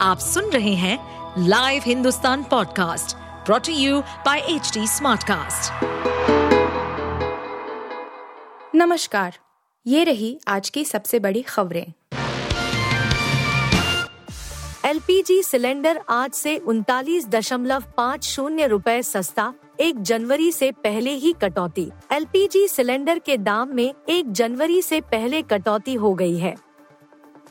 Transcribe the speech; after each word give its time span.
आप 0.00 0.18
सुन 0.18 0.50
रहे 0.50 0.74
हैं 0.74 0.98
live 1.48 1.82
Hindustan 1.86 2.42
podcast 2.42 3.16
brought to 3.46 3.72
you 3.72 4.00
by 4.00 4.38
H 4.38 4.72
Smartcast. 4.78 5.84
नमस्कार, 8.74 9.38
ये 9.86 10.04
रही 10.04 10.38
आज 10.48 10.68
की 10.70 10.84
सबसे 10.84 11.18
बड़ी 11.18 11.42
खबरें। 11.42 11.92
एलपीजी 14.84 15.42
सिलेंडर 15.42 16.00
आज 16.08 16.32
से 16.32 16.56
उनतालीस 16.56 17.28
दशमलव 17.28 17.84
पाँच 17.96 18.24
शून्य 18.24 18.66
रूपए 18.66 19.02
सस्ता, 19.02 19.52
एक 19.80 20.02
जनवरी 20.02 20.52
से 20.52 20.70
पहले 20.72 21.10
ही 21.10 21.34
कटौती। 21.42 21.90
एलपीजी 22.12 22.68
सिलेंडर 22.68 23.18
के 23.18 23.36
दाम 23.36 23.74
में 23.74 23.94
एक 24.08 24.32
जनवरी 24.32 24.82
से 24.82 25.00
पहले 25.00 25.42
कटौती 25.42 25.94
हो 25.94 26.14
गई 26.14 26.38
है। 26.38 26.65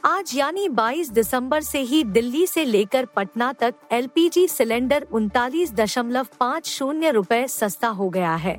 आज 0.06 0.32
यानी 0.36 0.68
22 0.70 1.10
दिसंबर 1.12 1.62
से 1.62 1.80
ही 1.82 2.04
दिल्ली 2.04 2.46
से 2.48 2.64
लेकर 2.66 3.06
पटना 3.06 3.52
तक 3.54 3.76
एलपीजी 3.92 4.48
सिलेंडर 4.48 5.06
उनतालीस 5.12 5.72
दशमलव 5.74 6.28
पाँच 6.40 6.68
शून्य 6.68 7.12
रूपए 7.12 7.48
सस्ता 7.48 7.88
हो 7.88 8.10
गया 8.10 8.36
है। 8.36 8.56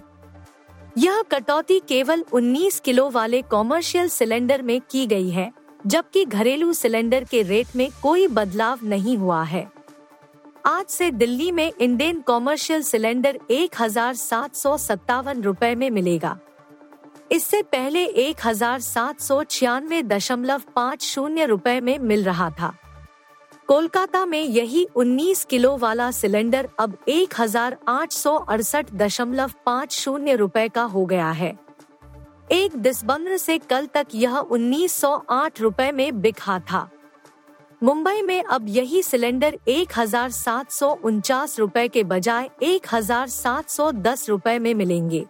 यह 0.99 1.23
कटौती 1.31 1.79
केवल 1.89 2.25
19 2.35 2.81
किलो 2.81 3.09
वाले 3.11 3.43
कॉमर्शियल 3.43 4.09
सिलेंडर 4.09 4.63
में 4.63 4.81
की 4.91 5.07
गई 5.07 5.31
है, 5.31 5.51
जबकि 5.87 6.25
घरेलू 6.25 6.73
सिलेंडर 6.73 7.25
के 7.25 7.43
रेट 7.43 7.77
में 7.77 7.89
कोई 8.03 8.27
बदलाव 8.29 8.79
नहीं 8.85 9.17
हुआ 9.17 9.43
है। 9.43 9.67
आज 10.67 10.87
से 10.87 11.11
दिल्ली 11.13 11.51
में 11.53 11.71
इंडियन 11.81 12.21
कॉमर्शियल 12.21 12.83
सिलेंडर 12.83 13.39
एक 13.51 13.81
हज़ार 13.81 14.15
सात 14.17 14.57
सौ 14.57 14.77
सत्तावन 14.79 15.43
रूपए 15.43 15.75
में 15.75 15.91
मिलेगा। 15.91 16.39
इससे 17.31 17.61
पहले 17.63 18.05
एक 18.05 18.41
हज़ार 18.45 18.81
सात 18.81 19.21
सौ 19.21 19.43
छियानवे 19.45 20.03
दशमलव 20.03 20.63
पाँच 20.77 21.03
शून्य 21.03 21.47
रूपए 21.47 21.81
में 21.81 21.99
मिल 21.99 22.25
रहा 22.25 22.51
था। 22.51 22.73
कोलकाता 23.69 24.25
में 24.27 24.43
यही 24.43 24.87
19 24.97 25.45
किलो 25.45 25.77
वाला 25.77 26.11
सिलेंडर 26.11 26.69
अब 26.81 26.97
एक 27.09 27.35
हज़ार 27.39 27.77
आठ 27.89 28.13
सौ 28.13 28.35
अड़सठ 28.35 28.93
दशमलव 28.95 29.53
पाँच 29.67 29.93
शून्य 29.93 30.37
रूपए 30.37 30.69
का 30.69 30.83
हो 30.85 31.05
गया 31.07 31.31
है। 31.31 31.53
एक 32.53 32.77
दिसंबर 32.77 33.37
से 33.37 33.59
कल 33.61 33.87
तक 33.87 34.15
यह 34.15 34.37
उन्नीस 34.37 34.93
सौ 34.93 35.15
आठ 35.31 35.61
रूपए 35.61 35.91
में 35.93 36.21
बिका 36.21 36.59
था। 36.61 36.89
मुंबई 37.83 38.23
में 38.23 38.43
अब 38.43 38.69
यही 38.69 39.03
सिलेंडर 39.03 39.59
एक 39.69 39.99
हज़ार 39.99 40.31
सात 40.31 40.71
सौ 40.71 40.91
उनचास 41.05 41.59
रूपए 41.59 41.87
के 41.89 42.05
बजाय 42.05 42.49
एक 42.63 42.87
हज़ार 42.93 43.29
सात 43.29 43.71
सौ 43.71 43.91
दस 43.93 44.29
रूपए 44.29 44.59
में 44.59 44.73
मिलेंगे। 44.75 45.25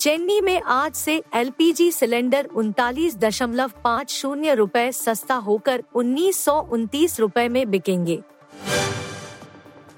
चेन्नई 0.00 0.40
में 0.40 0.60
आज 0.62 0.94
से 0.94 1.22
एलपीजी 1.34 1.90
सिलेंडर 1.92 2.48
उनतालीस 2.56 3.16
दशमलव 3.16 3.70
पाँच 3.84 4.10
शून्य 4.10 4.54
रूपए 4.54 4.90
सस्ता 4.92 5.34
होकर 5.36 5.82
उन्नीस 5.94 6.44
सौ 6.44 6.54
उनतीस 6.72 7.18
रूपए 7.20 7.48
में 7.48 7.70
बिकेंगे। 7.70 8.18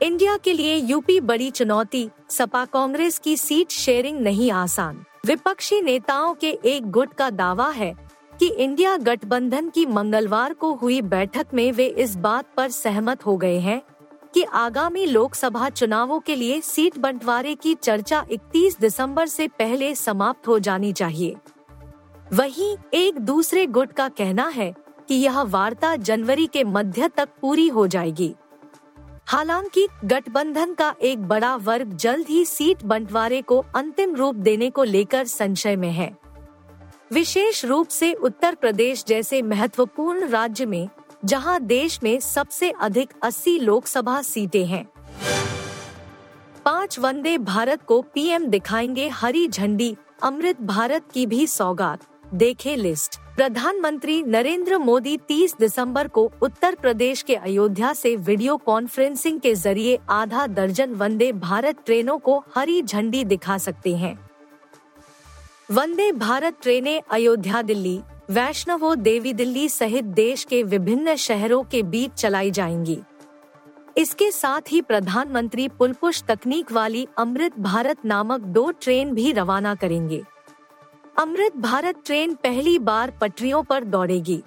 इंडिया 0.03 0.37
के 0.37 0.53
लिए 0.53 0.77
यूपी 0.77 1.19
बड़ी 1.21 1.51
चुनौती, 1.51 2.09
सपा 2.31 2.65
कांग्रेस 2.65 3.19
की 3.19 3.37
सीट 3.37 3.71
शेयरिंग 3.71 4.21
नहीं 4.21 4.51
आसान। 4.53 5.05
विपक्षी 5.27 5.81
नेताओं 5.81 6.35
के 6.35 6.59
एक 6.65 6.91
गुट 6.91 7.13
का 7.13 7.31
दावा 7.31 7.69
है 7.71 7.95
कि 8.33 8.49
इंडिया 8.49 8.97
गठबंधन 8.97 9.69
की 9.69 9.87
मंगलवार 9.87 10.53
को 10.53 10.73
हुई 10.75 11.01
बैठक 11.03 11.47
में 11.55 11.71
वे 11.73 11.87
इस 11.87 12.17
बात 12.17 12.47
पर 12.57 12.71
सहमत 12.71 13.27
हो 13.27 13.37
गए 13.37 13.59
हैं 13.59 13.81
कि 14.35 14.43
आगामी 14.43 15.07
लोकसभा 15.07 15.69
चुनावों 15.69 16.21
के 16.21 16.37
लिए 16.37 16.61
सीट 16.61 16.99
बंटवारे 16.99 17.55
की 17.55 17.75
चर्चा 17.75 18.27
31 18.31 18.81
दिसंबर 18.81 19.27
से 19.27 19.49
पहले 19.49 19.95
समाप्त 19.95 20.49
हो 20.49 20.59
जानी 20.59 20.93
चाहिए। 20.93 21.37
वहीं 22.33 22.77
एक 22.95 23.19
दूसरे 23.19 23.67
गुट 23.67 23.93
का 23.93 24.09
कहना 24.09 24.49
है 24.49 24.75
कि 25.09 25.15
यह 25.15 25.41
वार्ता 25.41 25.97
जनवरी 25.97 26.47
के 26.47 26.65
मध्य 26.65 27.09
तक 27.09 27.29
पूरी 27.41 27.69
हो 27.69 27.87
जाएगी। 27.87 28.35
हालाँकि 29.27 29.89
गठबंधन 30.05 30.75
का 30.75 30.95
एक 31.03 31.23
बड़ा 31.23 31.57
वर्ग 31.57 31.93
जल्द 31.97 32.27
ही 32.27 32.45
सीट 32.45 32.83
बंटवारे 32.83 33.43
को 33.43 33.65
अंतिम 33.77 34.15
रूप 34.15 34.35
देने 34.35 34.71
को 34.71 34.85
लेकर 34.85 35.25
संशय 35.25 35.77
में 35.77 35.93
है। 35.93 36.17
विशेष 37.13 37.65
रूप 37.65 37.89
से 37.89 38.13
उत्तर 38.13 38.55
प्रदेश 38.55 39.05
जैसे 39.09 39.43
महत्वपूर्ण 39.43 40.29
राज्य 40.29 40.67
में 40.67 40.89
जहाँ 41.25 41.61
देश 41.61 42.01
में 42.03 42.21
सबसे 42.21 42.71
अधिक 42.71 43.11
80 43.23 43.59
लोकसभा 43.59 44.23
सीटें 44.23 44.67
हैं। 44.67 44.87
पाँच 46.65 46.99
वंदे 46.99 47.39
भारत 47.39 47.83
को 47.83 48.03
पीएम 48.03 48.47
दिखाएँगे 48.47 49.09
हरी 49.09 49.49
झंडी, 49.49 49.97
अमृत 50.23 50.61
भारत 50.61 51.03
की 51.15 51.27
भी 51.27 51.47
सौगात। 51.47 52.01
देखे 52.35 52.77
लिस्ट। 52.77 53.17
प्रधानमंत्री 53.37 54.23
नरेंद्र 54.23 54.79
मोदी 54.79 55.17
30 55.17 55.57
दिसंबर 55.61 56.09
को 56.09 56.33
उत्तर 56.43 56.75
प्रदेश 56.75 57.23
के 57.23 57.35
अयोध्या 57.35 57.93
से 57.93 58.17
वीडियो 58.17 58.57
कॉन्फ्रेंसिंग 58.57 59.41
के 59.41 59.55
ज़रिए 59.55 59.99
आधा 60.11 60.47
दर्जन 60.47 60.95
वंदे 60.95 61.33
भारत 61.33 61.77
ट्रेनों 61.87 62.19
को 62.19 62.45
हरी 62.57 62.83
झंडी 62.83 63.25
दिखा 63.25 63.59
सकते 63.59 63.97
हैं। 63.97 64.31
वंदे 65.71 66.13
भारत 66.13 66.57
ट्रेनें 66.63 67.03
अयोध्या, 67.11 67.63
दिल्ली। 67.63 68.01
वैष्णवो 68.31 68.95
देवी 68.95 69.33
दिल्ली 69.33 69.69
सहित 69.69 70.05
देश 70.05 70.45
के 70.45 70.63
विभिन्न 70.63 71.15
शहरों 71.15 71.63
के 71.63 71.83
बीच 71.83 72.11
चलाई 72.13 72.51
जाएँगी। 72.51 72.99
इसके 73.97 74.31
साथ 74.31 74.61
ही 74.71 74.81
प्रधानमंत्री 74.83 75.69
पुलपुश 75.69 76.23
तकनीक 76.23 76.73
वाली 76.73 77.07
अमृत 77.19 77.59
भारत 77.59 78.05
नामक 78.05 78.41
दो 78.41 78.71
ट्रेन 78.71 79.15
भी 79.15 79.33
रवाना 79.33 79.75
करेंगे। 79.75 80.23
अमृत 81.19 81.57
भारत 81.57 82.03
ट्रेन 82.05 82.35
पहली 82.35 82.79
बार 82.79 83.11
पटरियों 83.21 83.63
पर 83.63 83.85
दौड़ेगी। 83.85 84.43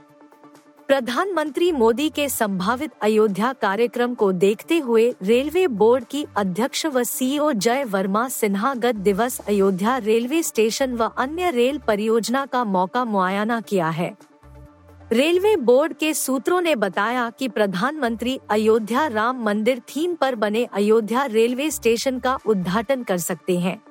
प्रधानमंत्री 0.87 1.71
मोदी 1.71 2.09
के 2.09 2.27
संभावित 2.29 2.91
अयोध्या 3.01 3.51
कार्यक्रम 3.53 4.13
को 4.13 4.31
देखते 4.31 4.77
हुए 4.77 5.15
रेलवे 5.23 5.67
बोर्ड 5.67 6.03
की 6.03 6.25
अध्यक्ष 6.35 6.85
व 6.85 7.03
सीईओ 7.03 7.51
जय 7.51 7.83
वर्मा 7.83 8.27
सिन्हा 8.29 8.73
गत 8.73 8.95
दिवस 8.95 9.39
अयोध्या 9.39 9.97
रेलवे 9.97 10.43
स्टेशन 10.43 10.93
व 10.93 11.03
अन्य 11.17 11.51
रेल 11.51 11.77
परियोजना 11.77 12.45
का 12.45 12.63
मौका 12.63 13.05
मुआयना 13.05 13.61
किया 13.61 13.89
है। 13.89 14.13
रेलवे 15.11 15.55
बोर्ड 15.55 15.93
के 15.93 16.13
सूत्रों 16.13 16.61
ने 16.61 16.75
बताया 16.75 17.29
कि 17.29 17.47
प्रधानमंत्री 17.47 18.39
अयोध्या 18.49 19.07
राम 19.07 19.43
मंदिर 19.43 19.79
थीम 19.79 20.15
पर 20.15 20.35
बने 20.35 20.65
अयोध्या 20.73 21.25
रेलवे 21.25 21.71
स्टेशन 21.71 22.19
का 22.19 22.37
उद्घाटन 22.45 23.03
कर 23.03 23.17
सकते 23.17 23.59
हैं। 23.59 23.81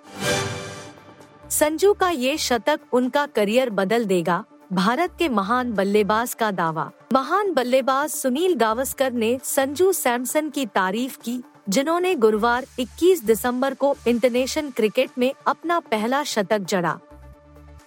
संजू 1.51 1.93
का 1.93 2.11
ये 2.11 2.37
शतक 2.39 2.81
उनका 2.93 3.27
करियर 3.27 3.71
बदल 3.71 4.05
देगा। 4.05 4.45
भारत 4.73 5.11
के 5.19 5.29
महान 5.29 5.73
बल्लेबाज 5.73 6.35
का 6.35 6.51
दावा। 6.51 6.91
महान 7.13 7.53
बल्लेबाज 7.53 8.11
सुनील 8.11 8.55
गावस्कर 8.55 9.13
ने 9.13 9.39
संजू 9.43 9.93
सैमसन 9.93 10.51
की 10.51 10.67
तारीफ़ 10.67 11.19
की, 11.19 11.43
जिन्होंने 11.69 12.15
गुरुवार 12.15 12.67
21 12.79 13.25
दिसंबर 13.25 13.75
को 13.75 13.97
इंटरनेशनल 14.09 14.71
क्रिकेट 14.71 15.11
में 15.19 15.33
अपना 15.47 15.81
पहला 15.81 16.25
शतक 16.25 16.59
जड़ा। 16.59 16.99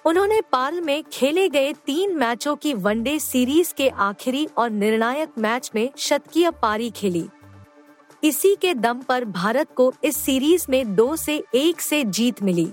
उन्होंने 0.06 0.42
पाल 0.42 0.82
में 0.82 1.04
खेले 1.14 1.50
गए 1.50 1.74
तीन 1.74 2.16
मैचों 2.16 2.56
की 2.56 2.74
वनडे 2.74 3.20
सीरीज़ 3.20 3.74
के 3.74 3.90
आखिरी 3.90 4.48
और 4.58 4.70
निर्णायक 4.70 5.30
मैच 5.38 5.72
में 5.76 5.90
शतकीय 5.98 6.52
पारी 6.52 6.90
खेली। 6.90 7.30
इसी 8.24 8.56
के 8.56 8.74
दम 8.74 9.00
पर 9.00 9.26
भारत 9.26 9.68
को 9.76 9.94
इस 10.04 10.18
सीरीज़ 10.18 10.66
में 10.70 10.96
दो 10.96 11.16
से 11.16 11.44
एक 11.56 11.82
से 11.82 12.04
जीत 12.04 12.44
मिली। 12.44 12.72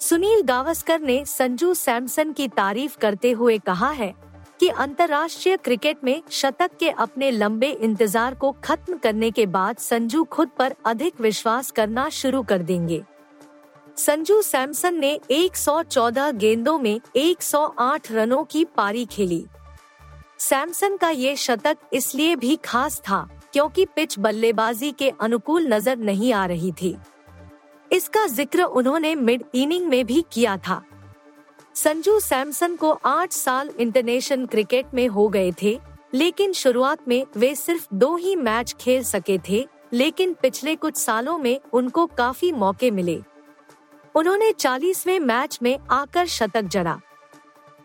सुनील 0.00 0.42
गावस्कर 0.42 1.00
ने 1.00 1.24
संजू 1.26 1.72
सैमसन 1.74 2.32
की 2.32 2.46
तारीफ़ 2.48 2.96
करते 2.98 3.30
हुए 3.30 3.56
कहा 3.58 3.90
है 3.90 4.12
कि 4.60 4.68
अंतर्राष्ट्रीय 4.68 5.56
क्रिकेट 5.56 6.04
में 6.04 6.22
शतक 6.30 6.70
के 6.80 6.90
अपने 6.90 7.30
लंबे 7.30 7.68
इंतज़ार 7.70 8.34
को 8.34 8.50
खत्म 8.64 8.96
करने 8.98 9.30
के 9.30 9.46
बाद 9.48 9.78
संजू 9.78 10.22
खुद 10.24 10.50
पर 10.58 10.74
अधिक 10.86 11.20
विश्वास 11.20 11.70
करना 11.70 12.08
शुरू 12.10 12.42
कर 12.42 12.62
देंगे। 12.62 13.02
संजू 13.96 14.40
सैमसन 14.42 14.94
ने 14.94 15.18
114 15.30 16.32
गेंदों 16.32 16.78
में 16.78 17.00
108 17.16 18.10
रनों 18.12 18.42
की 18.44 18.64
पारी 18.76 19.04
खेली। 19.06 19.44
सैमसन 20.38 20.96
का 20.96 21.10
ये 21.10 21.36
शतक 21.36 21.88
इसलिए 21.92 22.36
भी 22.36 22.56
खास 22.64 23.00
था 23.00 23.26
क्योंकि 23.52 23.84
पिच 23.86 24.18
बल्लेबाजी 24.18 24.92
के 24.92 25.12
अनुकूल 25.20 25.72
नज़र 25.74 25.98
नहीं 25.98 26.32
आ 26.32 26.44
रही 26.46 26.72
थी। 26.72 26.96
इसका 27.90 28.26
ज़िक्र 28.26 28.62
उन्होंने 28.62 29.14
मिड 29.16 29.44
इनिंग 29.54 29.86
में 29.86 30.04
भी 30.06 30.24
किया 30.32 30.56
था। 30.58 30.82
संजू 31.74 32.18
सैमसन 32.20 32.76
को 32.76 32.90
आठ 32.92 33.32
साल 33.32 33.70
इंटरनेशनल 33.78 34.46
क्रिकेट 34.46 34.94
में 34.94 35.06
हो 35.08 35.28
गए 35.28 35.52
थे, 35.62 35.78
लेकिन 36.14 36.52
शुरुआत 36.52 37.08
में 37.08 37.24
वे 37.36 37.54
सिर्फ़ 37.54 37.86
दो 37.94 38.14
ही 38.16 38.36
मैच 38.36 38.74
खेल 38.80 39.02
सके 39.04 39.38
थे, 39.48 39.66
लेकिन 39.92 40.34
पिछले 40.42 40.74
कुछ 40.76 40.96
सालों 40.96 41.36
में 41.38 41.58
उनको 41.72 42.06
काफ़ी 42.08 42.52
मौके 42.54 42.90
मिले। 42.90 43.20
उन्होंने 44.14 44.50
चालीसवें 44.52 45.18
मैच 45.20 45.58
में 45.62 45.76
आकर 45.90 46.26
शतक 46.28 46.62
जड़ा। 46.62 46.98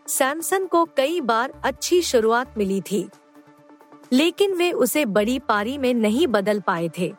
सैमसन 0.08 0.66
को 0.66 0.84
कई 0.96 1.20
बार 1.22 1.52
अच्छी 1.64 2.00
शुरुआत 2.04 2.58
मिली 2.58 2.80
थी, 2.82 3.08
लेकिन 4.12 4.54
वे 4.54 4.70
उसे 4.72 5.04
बड़ी 5.06 5.38
पारी 5.38 5.78
में 5.78 5.92
नहीं 5.94 6.26
बदल 6.28 6.60
पाए 6.60 6.90
थे। 6.98 7.12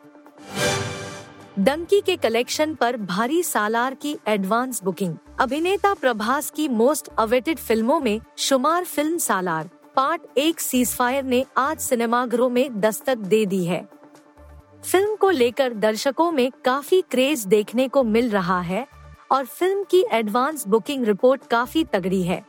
डंकी 1.58 2.00
के 2.00 2.14
कलेक्शन 2.16 2.74
पर 2.74 2.96
भारी 2.96 3.42
सालार 3.42 3.94
की 3.94 4.14
एडवांस 4.28 4.82
बुकिंग। 4.84 5.14
अभिनेता 5.40 5.92
प्रभास 5.94 6.50
की 6.50 6.68
मोस्ट 6.68 7.08
अवेटेड 7.18 7.58
फ़िल्मों 7.58 7.98
में 8.00 8.20
शुमार 8.38 8.84
फ़िल्म 8.84 9.18
सालार। 9.18 9.68
पार्ट 9.96 10.38
एक 10.38 10.60
सीजफायर 10.60 11.24
ने 11.24 11.44
आज 11.56 11.78
सिनेमाघरों 11.78 12.48
में 12.48 12.80
दस्तक 12.80 13.18
दे 13.18 13.44
दी 13.46 13.64
है। 13.64 13.82
फ़िल्म 14.84 15.16
को 15.16 15.30
लेकर 15.30 15.74
दर्शकों 15.74 16.30
में 16.32 16.50
काफ़ी 16.64 17.00
क्रेज 17.10 17.44
देखने 17.46 17.88
को 17.88 18.02
मिल 18.04 18.30
रहा 18.30 18.60
है 18.60 18.86
और 19.30 19.44
फ़िल्म 19.46 19.84
की 19.84 20.04
एडवांस 20.12 20.66
बुकिंग 20.66 21.04
रिपोर्ट 21.04 21.46
काफ़ी 21.46 21.84
तगड़ी 21.84 22.22
है। 22.22 22.44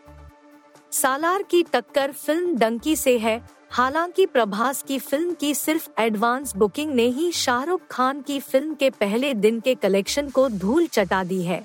सालार 0.92 1.44
की 1.44 1.64
टक्कर 1.64 2.12
फ़िल्म 2.12 2.58
डंकी 2.58 2.96
से 2.96 3.18
है 3.18 3.42
हालाँकि 3.72 4.26
प्रभास 4.26 4.82
की 4.84 4.98
फ़िल्म 5.00 5.34
की 5.34 5.54
सिर्फ़ 5.54 5.88
एडवांस 6.00 6.56
बुकिंग 6.56 6.94
ने 6.94 7.04
ही 7.08 7.32
शाहरुख 7.32 7.82
खान 7.92 8.22
की 8.22 8.40
फ़िल्म 8.40 8.74
के 8.76 8.90
पहले 8.90 9.34
दिन 9.34 9.60
के 9.60 9.76
कलेक्शन 9.76 10.30
को 10.30 10.48
धूल 10.50 10.88
चटा 10.88 11.24
दी 11.24 11.42
है। 11.44 11.62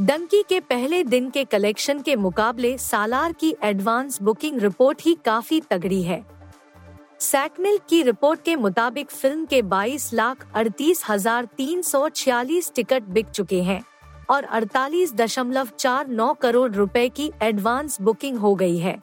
डंकी 0.00 0.42
के 0.48 0.60
पहले 0.60 1.02
दिन 1.04 1.30
के 1.30 1.44
कलेक्शन 1.44 2.00
के 2.02 2.16
मुकाबले 2.16 2.76
सालार 2.78 3.32
की 3.32 3.54
एडवांस 3.64 4.20
बुकिंग 4.22 4.60
रिपोर्ट 4.60 5.02
ही 5.02 5.16
काफ़ी 5.24 5.60
तगड़ी 5.60 6.02
है। 6.02 6.24
सैकमिल 7.20 7.78
की 7.88 8.02
रिपोर्ट 8.02 8.42
के 8.44 8.56
मुताबिक 8.56 9.10
फ़िल्म 9.10 9.44
के 9.44 9.62
22 9.64 10.12
लाख 10.14 10.46
अड़तीस 10.54 11.04
हज़ार 11.08 11.44
तीन 11.56 11.82
सौ 11.82 12.08
छियालीस 12.08 12.72
टिकट 12.76 13.02
बिक 13.08 13.26
चुके 13.26 13.62
हैं 13.62 13.82
और 14.30 14.44
अड़तालीस 14.44 15.14
दशमलव 15.14 15.68
चार 15.78 16.08
नौ 16.08 16.32
करोड़ 16.34 16.70
रुपए 16.72 17.08
की 17.08 17.32
एडवांस 17.42 18.00
बुकिंग 18.00 18.38
हो 18.38 18.54
गई 18.54 18.78
है। 18.78 18.98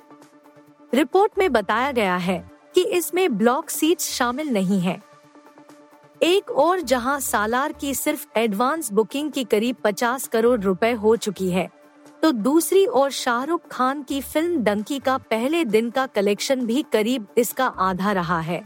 रिपोर्ट 0.94 1.38
में 1.38 1.52
बताया 1.52 1.92
गया 1.92 2.16
है 2.16 2.38
कि 2.76 2.82
इसमें 2.88 3.38
ब्लॉक 3.38 3.70
सीट्स 3.70 4.10
शामिल 4.12 4.50
नहीं 4.50 4.80
है। 4.80 5.02
एक 6.22 6.50
और 6.52 6.82
जहाँ 6.82 7.20
सालार 7.20 7.72
की 7.72 7.94
सिर्फ़ 7.96 8.26
एडवांस 8.38 8.92
बुकिंग 8.92 9.32
की 9.32 9.44
करीब 9.44 9.76
50 9.84 10.28
करोड़ 10.28 10.60
रुपए 10.62 10.92
हो 10.94 11.16
चुकी 11.16 11.50
है 11.52 11.68
तो 12.24 12.32
दूसरी 12.32 12.86
ओर 12.88 13.12
शाहरुख 13.12 13.62
खान 13.72 14.04
की 14.04 14.20
फ़िल्म 14.22 14.62
डंकी 14.64 15.00
का 15.00 15.18
पहले 15.30 15.64
दिन 15.66 15.90
का 15.90 16.06
कलेक्शन 16.06 16.66
भी 16.66 16.84
करीब 16.94 17.26
इसका 17.38 17.66
आधा 17.66 18.12
रहा 18.12 18.40
है। 18.40 18.62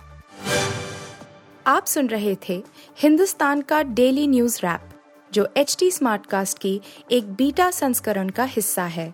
आप 1.67 1.85
सुन 1.85 2.07
रहे 2.07 2.35
थे 2.49 2.61
हिंदुस्तान 2.99 3.61
का 3.61 3.81
डेली 3.83 4.27
न्यूज़ 4.27 4.59
रैप, 4.63 4.89
जो 5.31 5.47
एच 5.57 5.75
टी 5.79 5.89
स्मार्टकास्ट 5.91 6.59
की 6.59 6.79
एक 7.11 7.33
बीटा 7.33 7.69
संस्करण 7.71 8.29
का 8.29 8.43
हिस्सा 8.45 8.83
है। 8.83 9.13